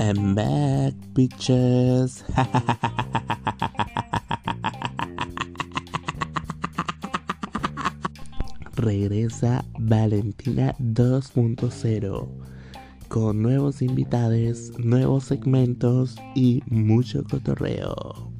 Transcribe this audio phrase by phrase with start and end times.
[0.00, 2.24] I'm back, bitches.
[8.76, 12.28] Regresa Valentina 2.0
[13.08, 18.30] con nuevos invitados, nuevos segmentos y mucho cotorreo.